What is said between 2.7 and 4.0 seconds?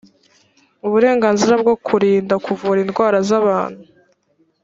indwara z abantu